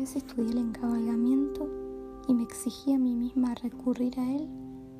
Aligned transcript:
vez 0.00 0.16
estudié 0.16 0.52
el 0.52 0.58
encabalgamiento 0.58 1.68
y 2.26 2.32
me 2.32 2.42
exigí 2.42 2.94
a 2.94 2.98
mí 2.98 3.14
misma 3.14 3.54
recurrir 3.56 4.18
a 4.18 4.32
él 4.34 4.48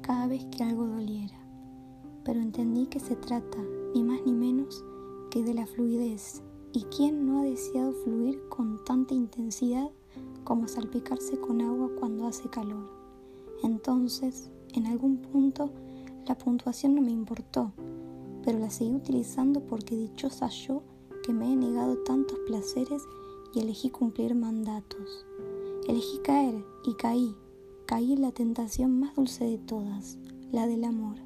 cada 0.03 0.27
vez 0.27 0.45
que 0.47 0.63
algo 0.63 0.87
doliera, 0.87 1.39
pero 2.23 2.39
entendí 2.39 2.87
que 2.87 3.01
se 3.01 3.17
trata 3.17 3.57
ni 3.95 4.03
más 4.03 4.21
ni 4.27 4.33
menos 4.35 4.85
que 5.31 5.43
de 5.43 5.55
la 5.55 5.67
fluidez, 5.67 6.43
y 6.73 6.83
quién 6.95 7.25
no 7.27 7.41
ha 7.41 7.45
deseado 7.45 7.95
fluir 7.95 8.47
con 8.51 8.85
tanta 8.85 9.15
intensidad 9.15 9.91
como 10.45 10.69
salpicarse 10.69 11.41
con 11.41 11.63
agua 11.63 11.91
cuando 11.99 12.27
hace 12.27 12.51
calor. 12.51 12.91
Entonces, 13.63 14.51
en 14.75 14.87
algún 14.87 15.17
punto, 15.17 15.71
la 16.27 16.37
puntuación 16.37 16.95
no 16.95 17.01
me 17.01 17.11
importó, 17.11 17.73
pero 18.45 18.59
la 18.59 18.69
seguí 18.69 18.95
utilizando 18.95 19.61
porque 19.65 19.97
dichosa 19.97 20.49
yo 20.49 20.83
que 21.23 21.33
me 21.33 21.51
he 21.51 21.57
negado 21.57 21.97
tantos 21.99 22.39
placeres 22.41 23.03
y 23.55 23.61
elegí 23.61 23.91
cumplir 23.91 24.35
mandatos. 24.35 25.27
Elegí 25.89 26.19
caer 26.19 26.65
y 26.85 26.95
caí, 26.95 27.35
caí 27.87 28.13
en 28.13 28.23
la 28.23 28.33
tentación 28.33 29.01
más 29.01 29.15
dulce 29.15 29.45
de 29.45 29.59
todas, 29.59 30.19
la 30.53 30.67
del 30.67 30.85
amor. 30.85 31.17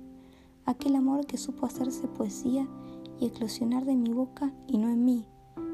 Aquel 0.64 0.96
amor 0.96 1.26
que 1.26 1.36
supo 1.36 1.66
hacerse 1.66 2.08
poesía 2.08 2.66
y 3.20 3.26
eclosionar 3.26 3.84
de 3.84 3.96
mi 3.96 4.12
boca 4.12 4.52
y 4.66 4.78
no 4.78 4.88
en 4.88 5.04
mí. 5.04 5.26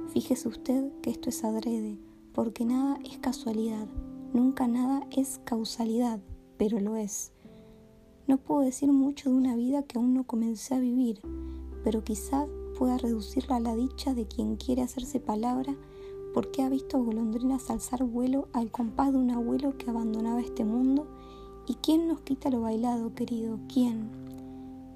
Fíjese 0.08 0.48
usted 0.48 0.90
que 1.02 1.10
esto 1.10 1.28
es 1.28 1.44
adrede, 1.44 1.98
porque 2.32 2.64
nada 2.64 2.98
es 3.04 3.18
casualidad, 3.18 3.86
nunca 4.32 4.66
nada 4.66 5.06
es 5.10 5.40
causalidad, 5.44 6.20
pero 6.56 6.80
lo 6.80 6.96
es. 6.96 7.32
No 8.26 8.38
puedo 8.38 8.62
decir 8.62 8.92
mucho 8.92 9.30
de 9.30 9.36
una 9.36 9.56
vida 9.56 9.82
que 9.82 9.98
aún 9.98 10.14
no 10.14 10.24
comencé 10.24 10.74
a 10.74 10.80
vivir, 10.80 11.20
pero 11.84 12.02
quizás 12.02 12.48
pueda 12.78 12.98
reducirla 12.98 13.56
a 13.56 13.60
la 13.60 13.74
dicha 13.74 14.14
de 14.14 14.26
quien 14.26 14.56
quiere 14.56 14.82
hacerse 14.82 15.20
palabra 15.20 15.76
porque 16.32 16.62
ha 16.62 16.68
visto 16.68 17.02
golondrinas 17.02 17.70
alzar 17.70 18.04
vuelo 18.04 18.48
al 18.52 18.70
compás 18.70 19.12
de 19.12 19.18
un 19.18 19.30
abuelo 19.30 19.76
que 19.76 19.90
abandonaba 19.90 20.40
este 20.40 20.64
mundo. 20.64 21.06
¿Y 21.66 21.74
quién 21.76 22.08
nos 22.08 22.20
quita 22.20 22.50
lo 22.50 22.62
bailado, 22.62 23.14
querido? 23.14 23.58
¿Quién? 23.72 24.10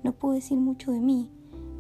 No 0.03 0.13
puedo 0.13 0.35
decir 0.35 0.59
mucho 0.59 0.93
de 0.93 1.01
mí, 1.01 1.29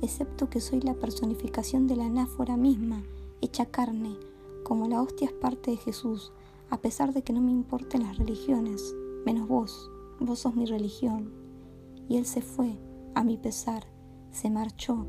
excepto 0.02 0.48
que 0.48 0.60
soy 0.60 0.80
la 0.80 0.94
personificación 0.94 1.86
de 1.86 1.96
la 1.96 2.06
anáfora 2.06 2.56
misma, 2.56 3.02
hecha 3.40 3.66
carne, 3.66 4.16
como 4.62 4.88
la 4.88 5.02
hostia 5.02 5.28
es 5.28 5.32
parte 5.32 5.72
de 5.72 5.76
Jesús, 5.76 6.32
a 6.70 6.78
pesar 6.78 7.12
de 7.12 7.22
que 7.22 7.32
no 7.32 7.40
me 7.40 7.52
importen 7.52 8.02
las 8.02 8.16
religiones, 8.18 8.94
menos 9.24 9.48
vos, 9.48 9.90
vos 10.20 10.40
sos 10.40 10.54
mi 10.56 10.66
religión. 10.66 11.32
Y 12.08 12.16
él 12.16 12.26
se 12.26 12.42
fue, 12.42 12.78
a 13.14 13.24
mi 13.24 13.36
pesar, 13.36 13.86
se 14.30 14.50
marchó, 14.50 15.06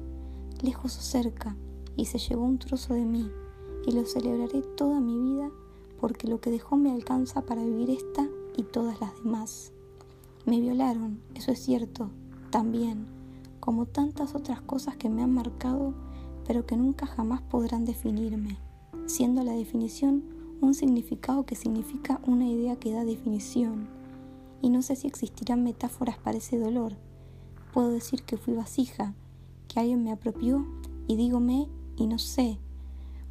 lejos 0.62 0.98
o 0.98 1.02
cerca, 1.02 1.56
y 1.96 2.06
se 2.06 2.20
llevó 2.20 2.44
un 2.44 2.60
trozo 2.60 2.94
de 2.94 3.06
mí, 3.06 3.30
y 3.86 3.92
lo 3.92 4.06
celebraré 4.06 4.62
toda 4.62 5.00
mi 5.00 5.18
vida, 5.18 5.50
porque 6.00 6.28
lo 6.28 6.40
que 6.42 6.52
dejó 6.52 6.78
me 6.78 6.92
alcanza 6.92 7.42
para 7.42 7.64
vivir 7.64 7.90
esta 7.90 8.28
y 8.58 8.64
todas 8.64 9.00
las 9.00 9.16
demás. 9.24 9.72
Me 10.46 10.60
violaron, 10.60 11.20
eso 11.34 11.52
es 11.52 11.60
cierto, 11.60 12.10
también, 12.50 13.06
como 13.60 13.86
tantas 13.86 14.36
otras 14.36 14.62
cosas 14.62 14.96
que 14.96 15.10
me 15.10 15.24
han 15.24 15.34
marcado, 15.34 15.94
pero 16.46 16.66
que 16.66 16.78
nunca 16.78 17.06
jamás 17.06 17.42
podrán 17.42 17.86
definirme, 17.86 18.58
siendo 19.08 19.44
la 19.44 19.54
definición 19.54 20.24
un 20.62 20.74
significado 20.74 21.46
que 21.46 21.56
significa 21.56 22.22
una 22.26 22.48
idea 22.48 22.78
que 22.78 22.92
da 22.92 23.04
definición. 23.04 23.88
Y 24.62 24.70
no 24.70 24.82
sé 24.82 24.96
si 24.96 25.08
existirán 25.08 25.64
metáforas 25.64 26.18
para 26.18 26.38
ese 26.38 26.58
dolor. 26.58 26.94
Puedo 27.74 27.90
decir 27.90 28.24
que 28.24 28.38
fui 28.38 28.54
vasija, 28.54 29.14
que 29.68 29.80
alguien 29.80 30.04
me 30.04 30.12
apropió 30.12 30.66
y 31.08 31.16
dígome 31.18 31.68
y 31.98 32.08
no 32.08 32.20
sé, 32.20 32.58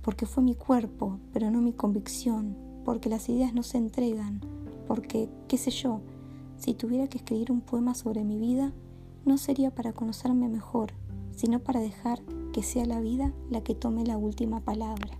porque 0.05 0.27
fue 0.27 0.43
mi 0.43 0.55
cuerpo, 0.55 1.19
pero 1.33 1.51
no 1.51 1.63
mi 1.63 1.73
convicción, 1.73 2.57
porque 2.85 3.09
las 3.09 3.29
ideas 3.31 3.55
no 3.55 3.63
se 3.63 3.79
entregan, 3.79 4.43
porque, 4.87 5.31
qué 5.49 5.57
sé 5.57 5.71
yo, 5.71 6.03
si 6.59 6.75
tuviera 6.75 7.09
que 7.09 7.19
escribir 7.19 7.51
un 7.51 7.63
poema 7.63 7.95
sobre 7.95 8.23
mi 8.23 8.39
vida, 8.39 8.73
no 9.25 9.39
sería 9.39 9.75
para 9.75 9.95
conocerme 9.95 10.49
mejor, 10.49 10.93
sino 11.35 11.61
para 11.61 11.81
dejar 11.81 12.21
que 12.53 12.63
sea 12.63 12.85
la 12.85 13.01
vida 13.01 13.33
la 13.51 13.63
que 13.63 13.75
tome 13.75 14.05
la 14.05 14.19
última 14.19 14.61
palabra. 14.61 15.17